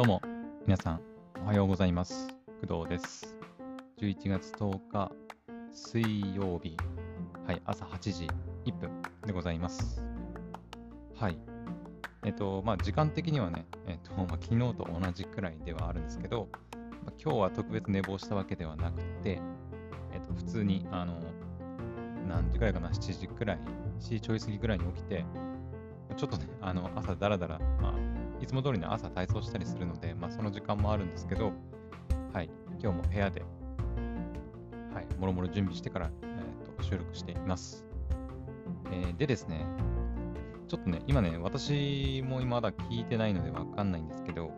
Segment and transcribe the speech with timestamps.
[0.00, 0.22] どうも、
[0.66, 1.00] 皆さん、
[1.44, 2.28] おはようございます。
[2.66, 3.36] 工藤です。
[4.00, 5.12] 11月10日、
[5.70, 6.74] 水曜日、
[7.46, 8.26] はい、朝8時
[8.64, 10.02] 1分でございます。
[11.14, 11.36] はい。
[12.24, 16.48] えっと、まあ、時間的にはね、えっと、まあ、昨日と同じくらいではあるんですけど、
[17.04, 19.38] まあ、今日は特別寝坊したわけではなくて、
[20.14, 21.20] えっと、普通に、あの、
[22.26, 23.58] 何時くらいかな、7時くらい、
[23.98, 25.26] 7時ちょい過ぎくらいに起きて、
[26.16, 28.09] ちょっとね、あの、朝だらだら、まあ、
[28.40, 31.52] いつも通りの朝体操したりするので、まあ、その時間もあるんですけど、
[32.32, 32.50] はい、
[32.82, 33.42] 今日も部屋で、
[34.94, 37.84] はい、もろもろ準備してから、えー、と収録しています。
[38.92, 39.66] えーでですね、
[40.68, 44.50] ちょっとね、今ね、私もまだ聞いてないのでわかんないんですけど、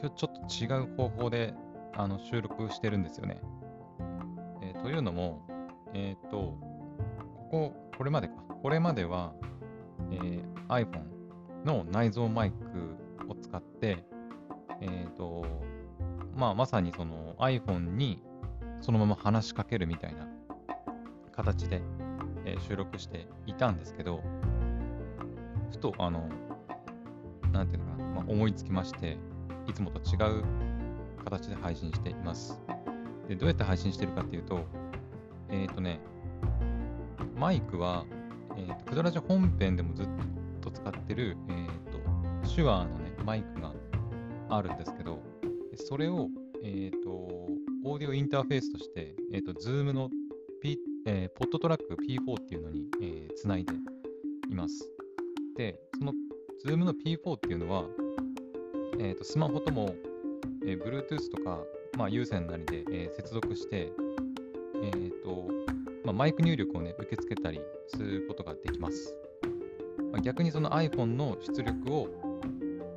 [0.00, 0.30] 今日ちょ
[0.66, 1.54] っと違う方法で
[1.94, 3.40] あの収録してるんですよね。
[4.62, 5.46] えーというのも、
[5.92, 9.34] えっ、と、ここ、これまでか、これまでは、
[10.10, 11.13] えー iPhone
[11.64, 14.04] の内蔵マイクを使って、
[14.80, 15.44] えっ、と、
[16.36, 18.22] まあ、まさにその iPhone に
[18.80, 20.28] そのまま話しかけるみたいな
[21.32, 21.82] 形で、
[22.44, 24.22] えー収録していたんですけど、
[25.70, 26.28] ふと、あの、
[27.52, 29.16] なんていうのかな、まあ、思いつきまして、
[29.66, 30.44] いつもと違う
[31.24, 32.60] 形で配信しています。
[33.28, 34.60] で、どうやって配信してるかっていうと、
[35.50, 36.00] えっ、とね、
[37.36, 38.04] マイクは、
[38.56, 40.33] えーと、クドラジ本編でもずっと
[40.74, 43.72] 使ってる、えーと、手話のね、マイクが
[44.50, 45.22] あるんですけど、
[45.76, 46.28] それを、
[46.62, 50.10] えーと、オーディオインターフェースとして、えーと、Zoom の、
[50.60, 53.74] P えーポットトラック P4 っていうのに、えーつないで
[54.50, 54.90] います。
[55.56, 56.12] で、その
[56.64, 57.84] Zoom の P4 っていうのは、
[58.98, 59.94] えーと、スマホとも、
[60.66, 61.62] えー Bluetooth とか、
[61.98, 63.92] まあ、有線なりで、えー接続して、
[64.82, 65.48] えーと
[66.04, 69.16] まあ、マイク入力をね、受け付けたりすることができます。
[70.14, 72.08] まあ、逆にその iPhone の出力を、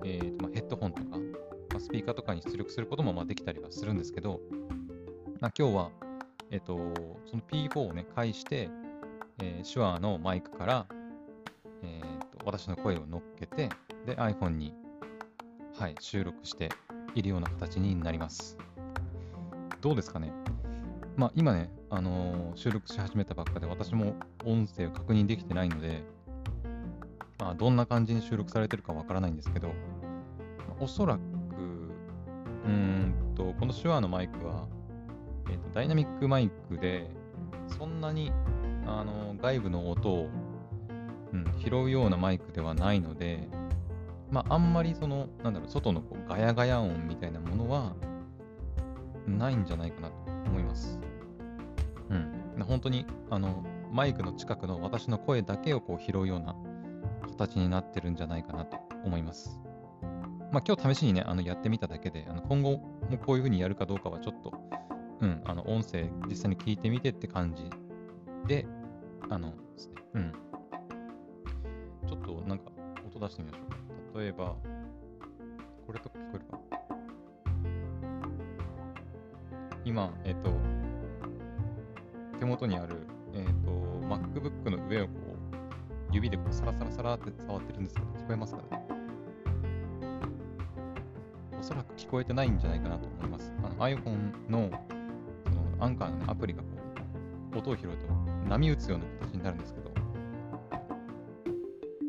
[0.06, 1.18] えーとまあ、ヘッドホンとか、ま
[1.78, 4.40] あ、スピーカーとかに出力することもまあできたりはするんですけど、
[5.40, 5.92] まあ、今日は、
[6.52, 6.78] えっ、と、
[7.26, 8.70] その P4 をね、介して、
[9.42, 10.86] えー手話のマイクから、
[11.82, 13.70] えーと私の声を乗っけて、
[14.06, 14.76] で、iPhone に、
[15.76, 16.70] はい、収録して
[17.16, 18.60] いるような形になります。
[19.82, 20.32] どうですかね？
[21.16, 24.14] まあ、今ね、あのー収録し始めたばっかで、私も
[24.46, 26.04] 音声を確認できてないので、
[27.40, 31.20] まあ、どんな感じに収録されてるかわからないんですけど、まあおそらく、
[32.66, 34.68] うんと、この手話のマイクは、
[35.50, 37.10] えーとダイナミックマイクで、
[37.78, 38.32] そんなに、
[38.86, 40.30] あの外部の音を、
[41.34, 43.48] うん、拾うようなマイクではないので、
[44.32, 47.96] まあ、あんまりその、なんだろう、外のこうガヤガヤ音みたいなものは、
[49.28, 50.16] ないんじゃないかなと
[50.50, 51.00] 思います。
[52.10, 52.64] うん。
[52.66, 56.56] 本当に、あの、マイクの近くの私の声だけをこう拾うような
[57.22, 59.60] 形になってるんじゃないかなと思います。
[60.52, 62.78] まあ、今日試しにね、あのやってみただけで、あの今後
[63.10, 64.54] もこういう風にやるかどうかはちょっと、
[65.22, 67.70] うん、あの、音声実際に聞いてみてって感じ
[68.48, 68.66] で、
[69.30, 69.54] あの、
[70.14, 70.32] うん。
[72.08, 72.72] ちょっとなんか
[73.06, 73.64] 音出してみましょ
[74.16, 74.20] う。
[74.20, 74.56] 例えば、
[75.86, 76.60] これとか聞こえるか
[79.84, 80.50] 今、えっ、と、
[82.40, 83.72] 手元にある、えっ、と、
[84.06, 85.27] MacBook の上をこう、
[86.12, 88.88] 指でこうサラサラサラって触ってるんですけど、聞こえますかね？
[91.60, 93.52] おそらく聞こえてないんじゃないかなと思います。
[93.64, 94.70] あの iPhone の
[95.46, 96.68] そのアンカーの、ね、アプリがこ
[97.56, 97.98] う音を拾うと
[98.48, 99.92] 波打つような形になるんですけど、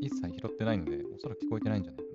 [0.00, 2.07] 一切拾ってないので、おそらく聞こえてないんじゃない？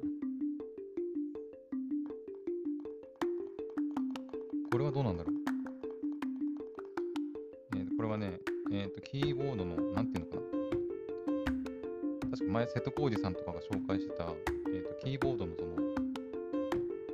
[12.74, 14.26] 瀬戸康史さんとかが紹介してた、
[14.74, 15.76] えっ、と、キーボードのその、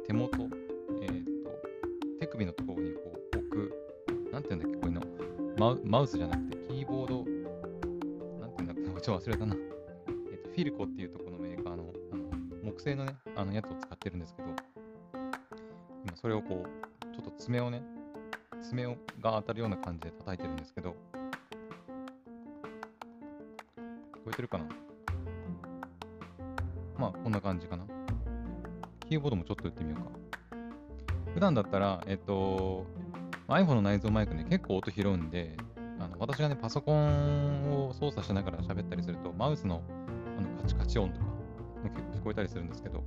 [0.08, 0.38] 手元、
[1.02, 1.52] えっ、と、
[2.22, 5.02] 手首のところにこう置く、なんていうんだっけ、こういうの。
[5.58, 7.26] マウマウスじゃなくて、キーボード、
[8.40, 9.56] なんていうんだっけ、ちょっと忘れたな。
[10.32, 12.30] えっ、と、フィルコっていうところのメーカーの、あの、
[12.64, 14.48] 木製のね、あのやつを使ってるんですけど、
[16.06, 17.84] 今それをこう、ちょっと爪をね、
[18.62, 20.96] 爪をが当たるような感じで叩いてるんですけど、
[24.14, 24.89] 聞こえてるかな？
[27.00, 27.86] まあ、こんな感じかな。
[29.08, 30.10] キーボードもちょっと打ってみようか。
[31.34, 32.86] 普段だったら、えっと、
[33.48, 35.56] iPhone の内蔵マイクね、結構音拾うんで、
[35.98, 39.82] あの私がね、パソコンを操作しながら喋ったりすると、マウスの
[40.38, 41.32] あのカチカチ音とかも
[41.84, 43.02] 結構聞こえたりするんですけど、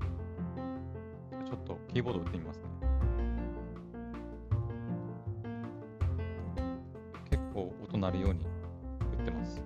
[1.45, 2.65] ちょっとキーボード打ってみますね。
[7.29, 8.47] 結構音鳴るように
[9.19, 9.61] 打ってます。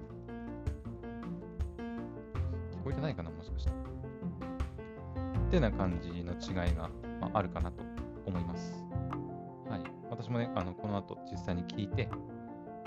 [2.72, 3.30] 聞こえてないかな
[5.60, 5.60] て。
[5.60, 6.88] な感じの違いが、
[7.20, 7.82] ままあ、あるかなと
[8.26, 8.84] 思います。
[9.68, 9.82] はい。
[10.10, 12.08] 私もね、あのこの後実際に聞いて、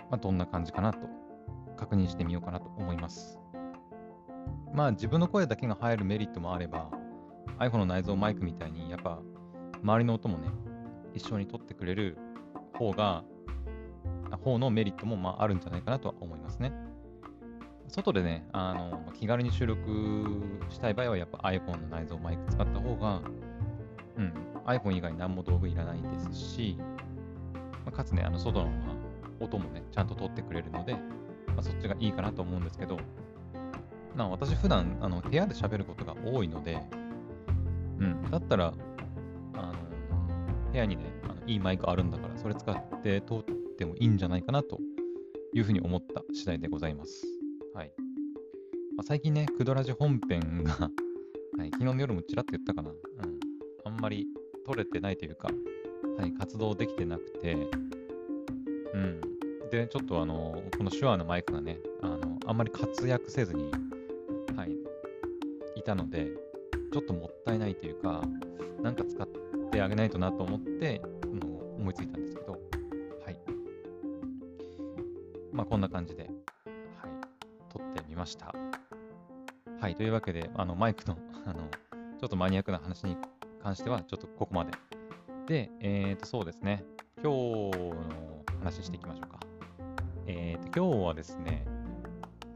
[0.10, 1.00] まあ、どんな感じかなと
[1.78, 3.40] 確認してみようかなと思います。
[4.74, 6.90] まあ自分の声だけが入るメリットもあれば、
[7.58, 9.20] iPhone の内蔵マイクみたいに、やっぱ
[9.82, 10.50] 周りの音もね、
[11.14, 12.18] 一緒に撮ってくれる
[12.78, 13.24] 方が、
[14.44, 16.72] 方のメリットもまああるんじゃないかなとは思いますね。
[17.90, 19.82] 外でね、あの気軽に収録
[20.70, 23.22] したい場合は、やっぱ iPhone の内蔵マイク使った方が、
[24.18, 24.34] うん、
[24.66, 26.78] iPhone 以外何も道具いらないですし、
[27.86, 28.70] まあ、かつね、あの外の、
[29.40, 30.94] 音もね、ちゃんと撮ってくれるので、
[31.48, 32.98] まあ、そっちがいいかなと思うんですけど、
[34.16, 36.82] まあ、私普段あの部屋で喋ることが多いので、
[38.00, 38.74] うん、だったら、
[39.54, 39.74] あの
[40.72, 43.44] 部屋にねあの、いいマイクあるんだから、それ使って通っ
[43.78, 44.80] てもいいんじゃないかなと
[45.54, 47.39] いうふうに思った次第でございます。
[47.74, 47.92] はい。
[48.98, 50.74] まあ、最近ね、クドラジ本編が
[51.58, 52.90] はい、昨日の夜もちらっと言ったかな。
[52.90, 53.40] うん。
[53.86, 54.28] あんまり
[54.66, 55.50] 撮れてないというか、
[56.18, 57.56] はい、活動できてなくて、
[58.94, 59.22] うん。
[59.70, 63.72] で、ちょっとあの、この手話のマイクがね、あの、あんまり活躍せずに、
[64.56, 64.76] はい、
[65.76, 66.32] いたので、
[66.92, 68.24] ちょっともったいないというか、
[68.82, 69.28] なんか使っ
[69.72, 72.54] てあげないとなと思って、の思いついたんですけど、
[73.24, 73.40] はい。
[75.52, 76.30] まあ、こんな感じで、
[78.20, 78.54] ました。
[79.80, 81.18] はい、というわけで、あの、マイクの
[81.48, 81.62] あの、
[82.20, 83.18] ちょっとマニアックな話に
[83.64, 84.72] 関しては、ちょっとここまで。
[85.48, 86.84] で、えっ、ー、と、そうですね。
[87.24, 89.40] 今日の話していきましょうか。
[90.28, 91.66] えっ、ー、と、今日はですね、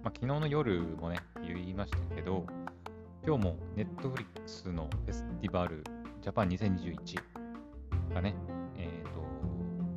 [0.04, 2.45] まあ、昨日の夜もね、言いましたけど、
[3.25, 5.81] 今日も Netflix のフェスティバル
[6.21, 7.19] ジャパン2021
[8.13, 8.36] がね、
[8.75, 9.21] えっ、ー、と、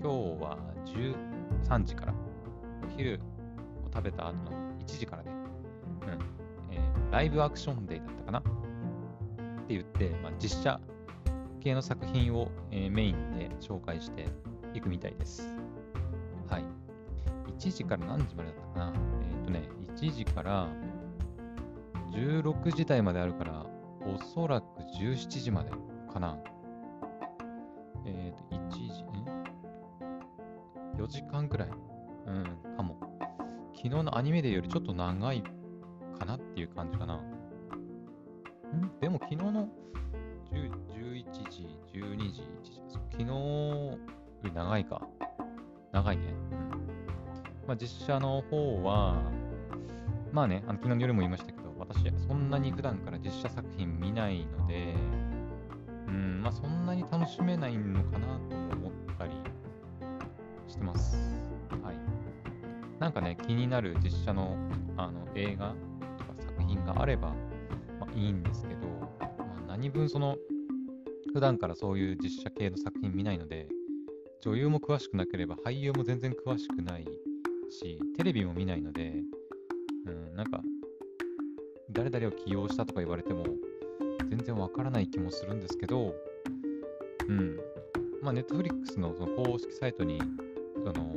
[0.01, 0.59] 今日は
[1.67, 2.15] 13時から、
[2.85, 3.21] お昼
[3.85, 5.36] を食べた後の1時からね、
[7.17, 8.39] ライブアクションデーだったかな？
[8.41, 10.79] って言って、まあ、実写
[11.61, 14.27] 系の作品を、えー、メインで紹介して
[14.75, 15.51] いくみたいです。
[16.47, 16.65] はい。
[17.59, 18.93] 1時から何時までだったかな？
[19.23, 19.67] えっ、ー、とね、
[19.97, 20.69] 1時から
[22.13, 23.65] 16時台まであるから、
[24.05, 24.67] おそらく
[25.01, 25.71] 17時まで
[26.13, 26.37] かな。
[28.05, 29.03] えっ、ー、と、1時、
[31.01, 31.71] ん ?4 時間くらい？
[32.27, 32.99] うん、かも。
[33.75, 35.43] 昨日のアニメデーよりちょっと長い
[36.19, 37.17] かなっていう感じかな。
[37.17, 37.23] ん
[39.01, 39.69] でも昨日の
[40.53, 40.87] 10
[41.17, 42.81] 11時、12時、1時、
[43.13, 43.99] 昨日よ
[44.43, 45.03] り長いか。
[45.93, 46.25] 長いね。
[46.27, 47.69] うん。
[47.69, 49.21] まあ実写の方は、
[50.33, 54.95] まあね、あの昨日の夜も言いましたけど、私、そんなに普段から実写作品見ないので、
[56.07, 59.33] うん、まあそんなに楽しめないのかなと思ったり
[60.69, 61.17] してます。
[61.83, 61.97] はい。
[62.99, 64.57] なんかね、気になる実写の
[64.97, 65.75] あの映画
[66.67, 67.29] 品があれば、
[68.01, 68.87] まあ、いいんですけど、
[69.21, 70.37] まあ、何分その、
[71.33, 73.69] 普段からそういう実写系の作品見ないので、
[74.41, 77.05] 女優も詳しくなければ俳優も全然詳しくない
[77.71, 79.23] し、テレビも見ないので、
[80.07, 80.63] うん、なんか
[81.91, 83.45] 誰々を起用したとか言われても、
[84.29, 86.15] 全然わからない気もするんですけど、
[87.29, 87.57] うん。
[88.23, 90.21] まあ、ネットフリックスのその公式サイトに、
[90.85, 91.15] その、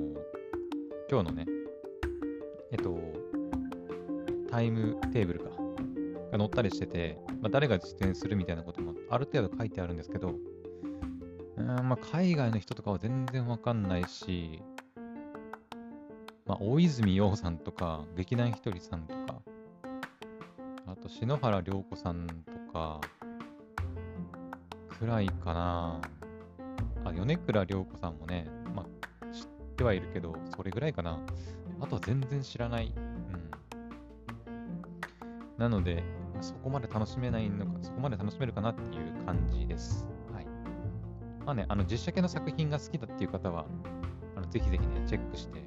[1.09, 1.45] 今日のね、
[2.71, 2.97] えっと、
[4.49, 5.49] タイムテーブルか、
[6.31, 10.35] が載ったりしてて、まあ、誰が実演するみたいなこともある程度書いてあるんですけど、
[11.57, 14.61] うん、まあ、海外の人とかは全然わかんないし、
[16.45, 19.41] まあ、大泉洋さんとか、劇団ひとりさんとか、
[20.87, 23.01] あと篠原涼子さんとか、
[24.99, 26.01] くらいかな。
[27.05, 29.47] あ、米倉涼子さんもね、まあ、知っ
[29.77, 31.19] てはいるけど、それぐらいかな。
[31.79, 32.93] あとは全然知らない。
[35.59, 35.69] うん。
[35.69, 36.03] なので、
[36.41, 40.07] そこまで楽しめないのか、そこまで楽しめるかなっていう感じです。
[40.33, 40.45] はい。
[41.45, 43.65] まあね、あの実写系の作品が好きだっていう方は、
[44.35, 45.63] あのぜひぜひね、チェックして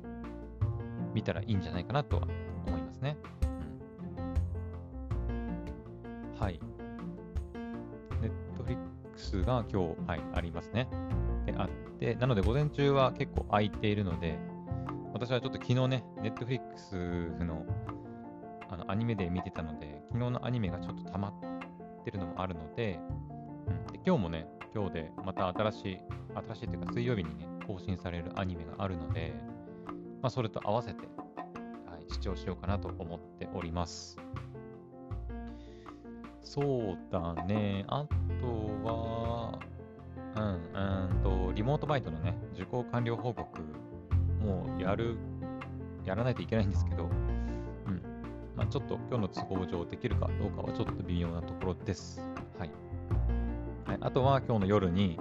[1.14, 2.22] みたらいいんじゃないかなとは
[2.66, 3.16] 思いますね。
[6.38, 6.58] はい。
[8.20, 8.78] ネットフリッ
[9.12, 10.88] クスが今日、はい、ありますね。
[11.46, 11.68] で、あっ
[11.98, 14.38] て、なので午前中は結構空いているので、
[15.12, 16.94] 私はちょっと昨日ね、ネットフリックス
[17.44, 17.64] の
[18.72, 22.98] あのアニメで見てたので、昨日のアニメがちょっと溜まってるのもあるので、
[23.66, 25.98] うん、で今日もね、今日でまた新しい、
[26.48, 29.34] 新しいというか水曜日にね、更新されるアニメがあるので、
[30.22, 31.06] まあ、それと合わせて、
[31.86, 34.16] はい、視聴しようかなと思っております。
[36.40, 37.84] そうだね。
[37.88, 38.06] あ
[38.40, 38.46] と
[38.88, 39.58] は、
[40.34, 43.60] うん、うんと、リモートバイトのね、受講完了報告、
[44.40, 45.18] もうやる、
[46.06, 47.10] やらないといけないんですけど、
[48.72, 52.22] ちょっと今日の都合上できるかどうかはちょっと微妙なところです。
[52.58, 52.70] はい。
[53.84, 55.20] はい、あとは今日の夜に、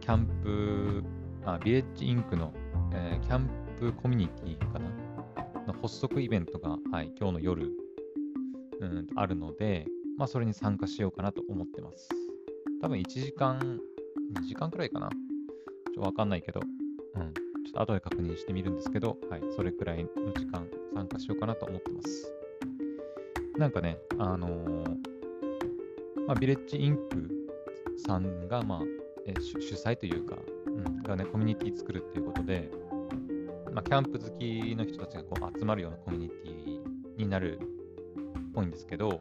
[0.00, 1.04] キャンプ、
[1.44, 2.54] あビレッジインクの、
[2.94, 4.88] えー、キャンプコミュニティかな？
[5.66, 7.70] の発足イベントが、はい、今日の夜、
[8.80, 9.84] うんあるので、
[10.16, 12.08] まあ、それに参加しようかなと思ってます。
[12.80, 13.58] 多分1時間、
[14.34, 15.10] 2時間くらいかな？
[15.10, 15.16] ちょ
[15.90, 16.62] っとわかんないけど、
[17.16, 17.34] うん。
[17.66, 22.32] ちょっと後で確認してみるんですけど、はい、それくらいの時間参加しようかなと思ってます。
[23.58, 24.88] なんかね、あのー、
[26.26, 27.30] まあ、ビレッジインク
[28.06, 28.80] さんが、まあ、
[29.26, 32.70] え主主催というか、うん、がね、コミュニティ作るっていうことで、
[33.70, 37.62] まあ、キャンプ好きの人たちがこう集まるようなコミュニティになるっ
[38.54, 39.20] ぽいんですけど、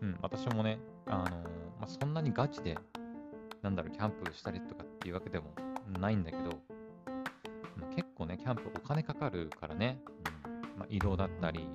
[0.00, 1.38] うん、私もね、あのー、ま
[1.82, 2.78] あ、そんなにガチで、
[3.60, 5.52] なんだろう、キャンプしたりとかっていうわけでも
[5.98, 6.44] ないんだけど、
[7.76, 10.00] まあ、結構ね、キャンプお金かかるからね、
[10.44, 11.66] うんまあ、移動だったり、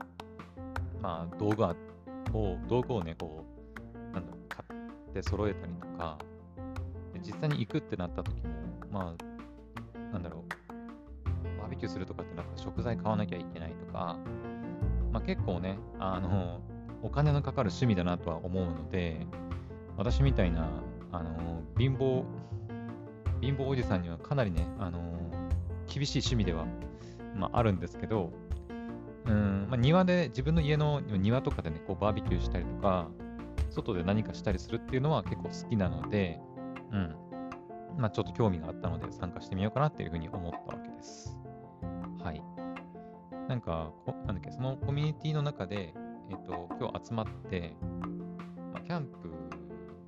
[1.01, 3.46] まあ、道具を、道具をね、こ
[3.96, 4.66] う、なんだろう、買
[5.10, 6.18] って揃えたりとか、
[7.13, 8.50] で実際に行くってなった時も、
[8.92, 14.18] まあ、なんだろう、バーベキューするとかってなったら食材買わなきゃいけないとか、
[15.12, 16.62] まあ、結構ね、あの、
[17.01, 19.25] お金のかかる趣味だなとは思うので、
[19.98, 20.70] 私みたいな、
[21.12, 22.24] あの、貧乏、
[23.42, 25.00] 貧乏おじさんにはかなりね、あの、
[25.88, 26.66] 厳しい趣味では、
[27.36, 28.32] まあ、あるんですけど、
[29.27, 33.10] うん、まあ、庭で、自分の家の庭とかでね、こうバーベキューしたりとか、
[33.69, 36.39] 外で何かしたりするっていうのは結構好きなので、
[36.91, 37.15] うん。
[37.98, 41.36] まあ、ちょっと興味があったので参加してみようかなっていうふうに思ったわけです。
[42.24, 42.43] はい。
[43.48, 45.93] なんか、こなんだっけ、そのコミュニティの中で、
[46.29, 47.75] えっ、ー、と、今日集まって、
[48.74, 49.29] まあ、キャンプ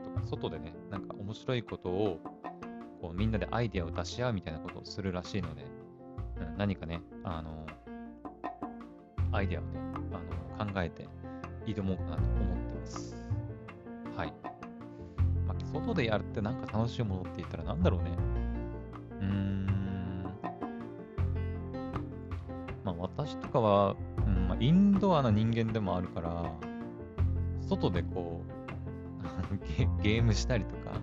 [0.03, 2.19] とか外でね、なんか面白いことを、
[3.01, 5.63] こうみんなでアイデアを出し合うみたいなことをするらしいので、
[6.41, 7.65] うん、何かね、あの、
[9.31, 9.69] アイデアをね、
[10.57, 11.07] あの考えて
[11.65, 13.15] 挑もうかなと思ってます。
[14.15, 14.33] はい。
[15.47, 18.11] まあ、外でやるってなんか楽しいものって言ったらなんだろうね。
[19.21, 20.23] うーん。
[22.83, 23.95] まあ私とかは、
[24.25, 26.51] うんまあ、インドアな人間でもあるから、
[27.61, 28.49] 外でこう
[29.77, 30.99] ゲ、ゲームしたりとか、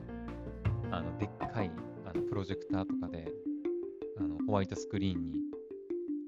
[0.90, 1.70] あの、でっかい
[2.04, 3.30] あのプロジェクターとかで、
[4.18, 5.40] あのホワイトスクリーンに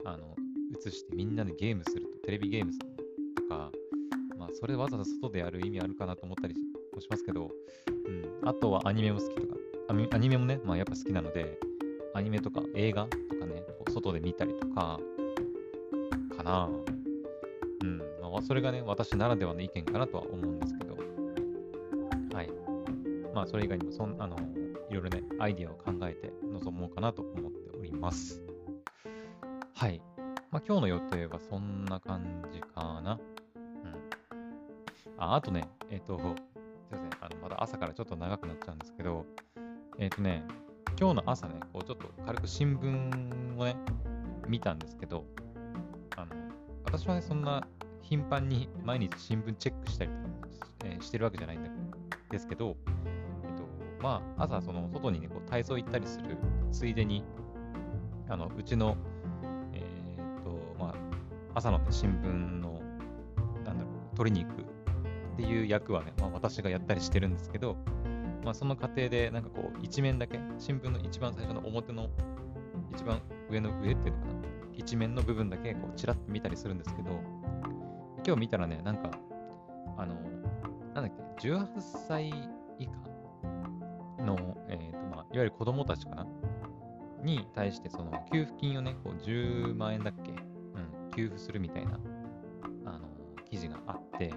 [0.04, 0.36] あの
[0.76, 2.86] 映してみんなでゲームすると、テレビゲームする
[3.34, 3.70] とか、
[4.36, 6.54] まあ、それわざわざ外でやる意味あるかなと思ったり
[6.94, 7.50] もしますけど、
[8.06, 9.56] うん、あとはアニメも好きとか、
[9.88, 11.58] アニメもね、まあ、やっぱ好きなので、
[12.14, 15.00] アニメとか映画とかね、外で見たりとか、
[16.36, 16.70] かな
[17.82, 20.96] うん、まあ、それがね、私ならではの意見かなとは思うんですけど、
[22.34, 22.50] はい。
[23.34, 24.36] まあ、それ以外にもそん、あの、
[24.90, 28.42] いろいろね、アイディアを考えて臨もうかなと思っております。
[29.74, 30.00] はい。
[30.50, 33.18] まあ、今日の予定はそんな感じかな。
[33.54, 33.94] うん。
[35.18, 36.24] あ、あとね、えっ、ー、と、すい
[36.92, 37.10] ません。
[37.20, 39.26] あの、まだ朝からちょっと長くなっちゃうんですけど、
[39.98, 40.42] えっ、ー、とね、
[40.98, 43.76] 今日の朝ね、こうちょっと軽く新聞をね、
[44.48, 45.26] 見たんですけど、
[46.16, 46.34] あの、
[46.86, 47.66] 私はね、そんな
[48.00, 50.10] 頻繁に毎日新聞チェックしたり、
[50.82, 51.62] えー、してるわけじゃないん
[52.30, 52.74] ですけど、
[53.44, 53.68] えっ、と、
[54.02, 56.38] まあ、朝、その、外にね、こう体操行ったりする
[56.72, 57.22] ついでに、
[58.30, 58.96] あの、うちの
[61.58, 62.80] 朝の、新聞の、
[63.64, 64.64] なんだろう、取りに行くっ
[65.36, 67.76] ていう役はね、まあ、私がやったりしてるんですけど、
[68.44, 72.08] まあ、その過程で、なんかこう、一面だけ、新聞の一番最初の表の、
[72.92, 74.32] 一番上の上っていうのかな、
[74.76, 77.10] 一面の部分だけ、こう、ちらっと見たりするんですけど、
[78.24, 79.10] 今日見たらね、なんか、
[79.96, 80.14] あの、
[80.94, 81.66] なんだっけ、18
[82.06, 82.28] 歳
[82.78, 86.26] 以下の、え、ー、と、まあ、いわゆる子供たちかな？
[87.24, 90.32] に対して、その、給付金をね、こう、10万円だっけ
[91.18, 91.98] 給付するみたいな、
[92.84, 93.08] あの、
[93.50, 94.32] 記事があって、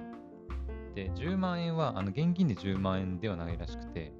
[0.96, 4.12] で、10万円は、あの、現金で10万円ではないらしくて、え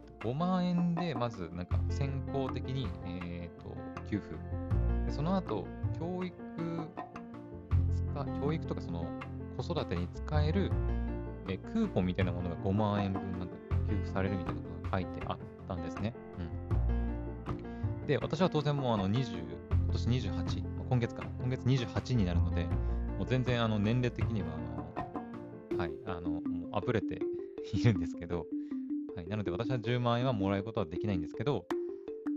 [0.00, 3.76] っと、5万円で、まず、なんか、先行的に、えっ、と、
[4.10, 4.34] 給付。
[5.06, 5.64] で、その後、
[5.96, 6.34] 教育、
[8.42, 9.06] 教育とか、その、
[9.56, 10.72] 子育てに使える、
[11.46, 13.54] えクーポンみたいなものが5万円分なんか
[13.88, 16.14] 給付されるみたいなことが書いてあったんですね。
[17.46, 18.06] うん。
[18.08, 19.38] で、私は当然もうあの20、
[19.84, 22.64] 今年28、今月か、今月28になるので、
[23.16, 24.48] もう全然あの年齢的には、
[25.70, 27.18] あのはい、あの、もう溢れて
[27.72, 28.46] いるんですけど、
[29.16, 31.64] はい、なので私は10万円はもらえることはできないんですけど、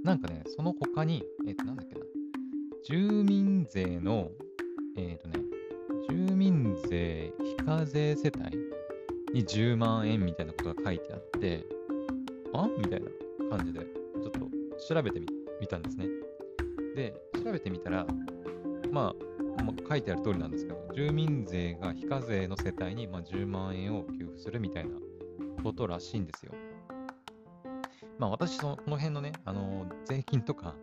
[0.05, 2.05] なんかね、その他に、えっ、と、なんだっけな、
[2.85, 4.31] 住民税の、
[4.95, 5.43] えっ、とね、
[6.09, 8.57] 住民税非課税世帯
[9.33, 11.65] に10万円みたいなことが書いてあって、
[12.53, 12.69] あ？
[12.77, 14.39] みたいな感じで、ちょっと
[14.87, 15.19] 調べて
[15.59, 16.07] みたんですね。
[16.95, 18.07] で、調べてみたら、
[18.95, 19.13] ま
[19.59, 24.91] あ、まあ、書いてある通りなんですけど、住民税が非課税の世帯にま10万円を給付するみたいな
[25.61, 26.53] ことらしいんですよ。
[28.17, 30.75] まあ私、そのこの辺のね、あの、税金とか、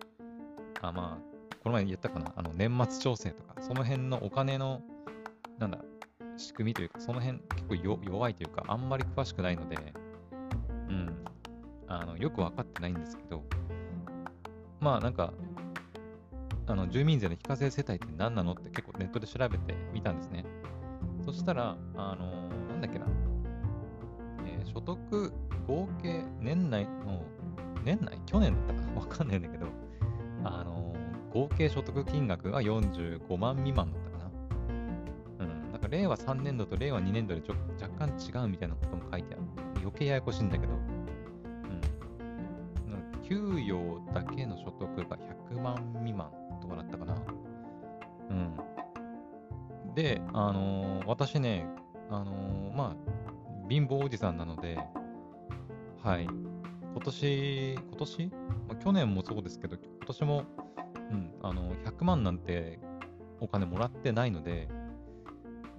[0.83, 4.83] あまあ、この前言ったかな、あの、年末調整とか、その辺のお金の、
[5.59, 5.79] なんだ、
[6.37, 9.79] 仕組みというか、その辺結構よ弱いというか、あんまり詳しくないので、
[10.91, 11.25] うん、
[11.89, 13.43] あの、よく分かってないんですけど、
[14.81, 15.33] まあなんか、
[16.67, 20.45] あの住民税の非課税世帯って何なのって結構ネットで調べてみたんですね。
[21.25, 23.07] そしたら、あのー、なんだっけな、
[24.47, 25.33] えー、所得
[25.67, 27.25] 合計年内の、
[27.85, 28.19] 年内？
[28.27, 28.93] 去年だったか？
[29.01, 29.67] わかんないんだけど、
[30.45, 34.31] あのー、合計所得金額が45万未満だったかな。
[35.41, 39.43] うん、なんか令和3年度と令和2年度でちょ若干違うみたいなことも書いてある。
[39.81, 40.81] 余計ややこしいんだけど、うん。
[43.23, 45.17] 給与だけの所得が
[45.51, 46.31] 100万未満
[46.63, 47.17] とかだったかな。
[48.31, 49.95] うん。
[49.95, 51.67] で、あのー、私ね、
[52.11, 54.79] あのー、まあ、貧乏おじさんなので、
[56.03, 56.25] はい。
[56.25, 58.27] 今年、今年、
[58.69, 60.45] まあ、去年もそうですけど、今年も、
[61.11, 62.81] うん、あの、100万なんて
[63.41, 64.69] お金もらってないので、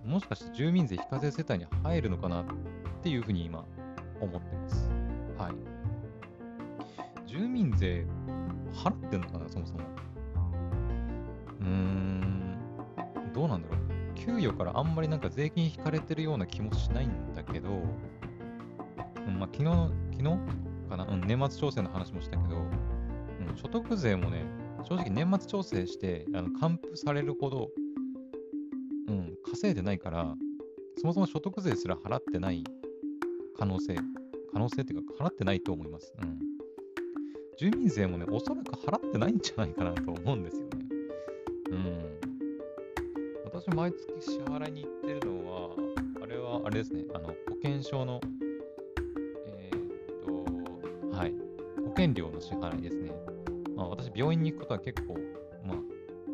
[0.03, 2.45] もしかして住民税非課税世帯に入るのかなっ
[3.01, 3.65] ていうふうに今
[4.19, 4.89] 思ってます。
[5.37, 5.53] はい。
[7.25, 8.05] 住民税
[8.73, 9.79] 払ってんのかな、そもそも。
[13.33, 13.79] どうなんだろう。
[14.15, 17.69] 給与からあんまりなんか税金引かれてるような気もしないんだけど、
[19.27, 20.23] うん、まあ、昨日、昨日
[20.89, 24.45] かな、うん、年末調整の話もしたけど、うん、所得税もね、
[24.83, 27.69] 正直年末調整してあの還付されるほど、
[29.07, 30.35] うん、稼いでないから、
[30.97, 32.63] そもそも所得税すら払ってない
[33.57, 33.95] 可能性、
[34.51, 36.13] 可能性っていうか払ってないと思います。
[36.21, 36.39] うん。
[37.57, 40.69] 住民税もね、おそらく払ってないんじゃないかなと思うんですよね。
[41.71, 42.22] うん。
[43.65, 45.69] 私、毎月支払いに行ってるのは、
[46.21, 48.19] あれは、あれですね、あの、保険証の、
[49.47, 51.31] えー、っと、はい、
[51.81, 53.13] 保険料の支払いですね。
[53.77, 55.13] まあ、私、病院に行くことは結構、
[55.65, 55.77] まあ、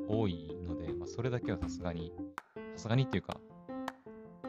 [0.07, 2.11] 多いので、まあ、それだけはさすがに、
[2.75, 3.37] さすがにっていうか、
[4.43, 4.47] う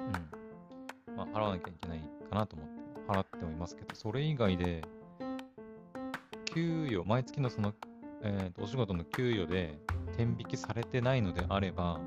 [1.13, 2.01] ん、まあ、払わなきゃいけない
[2.31, 2.81] かなと思って
[3.13, 4.83] 払ってもいますけど、それ以外で、
[6.47, 7.75] 給与、毎月のその、
[8.23, 9.79] えー、とお仕事の給与で
[10.17, 12.01] 天引きされてないのであれば、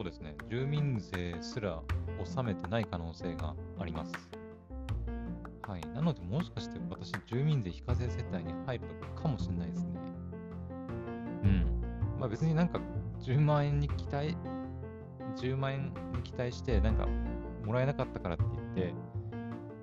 [0.00, 0.34] そうですね。
[0.48, 1.82] 住民税すら
[2.18, 4.12] 納めてない可能性があります。
[5.60, 5.82] はい。
[5.94, 8.84] なので、もしかして私、住民税非課税世帯に入る
[9.14, 9.88] かもしれないですね。
[11.44, 11.82] うん。
[12.18, 12.80] まあ別になんか
[13.20, 14.38] 10万円に期待、
[15.36, 17.06] 10万円に期待して、なんか
[17.66, 18.94] もらえなかったからって言って、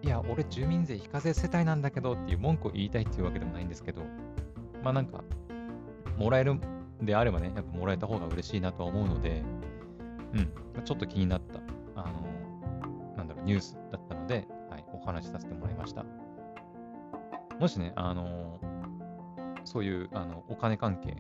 [0.01, 4.01] いや、俺住民税非課税世帯なんだけどっていう文句を言いたいっていうわけでもないんですけど、
[4.82, 5.23] まあなんか、
[6.17, 6.62] もらえるん
[7.03, 9.43] であればね、やっぱもらえた方が嬉しいなとは思うので、
[10.34, 11.60] うん、ちょっと気になった、
[11.96, 12.22] あの
[13.16, 16.06] なんだろう、ニュースだったので、はい、お話しさせてもらいました。
[17.60, 18.60] もしね、あの
[19.63, 21.16] そういうあのお金関係、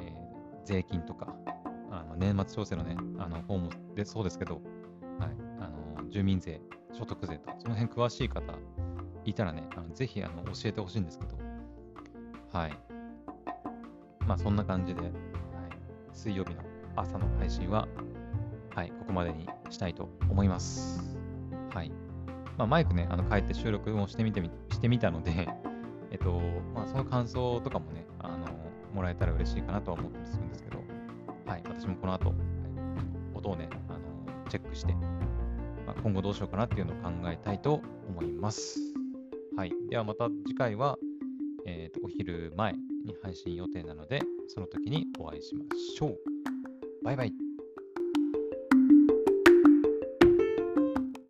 [0.00, 1.34] えー、税金とか、
[1.90, 4.60] あの年末調整のね、あの方もでそうですけど、
[5.18, 6.60] はい、あの住民税、
[6.92, 8.42] 所得税とか、その辺詳しい方
[9.24, 11.38] いたらね、あのぜひあの教えてほしいんですけど、
[12.52, 12.78] はい。
[14.26, 15.10] まあそんな感じで、はい、
[16.12, 16.62] 水曜日の
[16.96, 17.88] 朝の配信は
[18.74, 21.16] はい、ここまでにしたいと思います。
[21.74, 21.90] はい。
[22.56, 25.48] まあ、マイクね、あの、帰って収録もしてみてみ、してみたので、
[26.10, 26.40] えっと、
[26.74, 28.46] まあ、その感想とかもね、あの、
[28.94, 30.78] もらえたら嬉しいかなとは思ったりするんですけど、
[31.46, 32.32] はい、私もこの後、
[33.34, 34.94] 音をね、あの、チェックして、
[35.86, 38.80] まあ、今後どうしようかなっていうのを考えたいと思います。
[39.56, 39.72] はい。
[39.90, 40.96] ではまた次回は、
[41.66, 46.18] えっ、ー、と、お昼前に配信予定なので、その時にお会いしましょう。
[47.04, 47.41] バイバイ。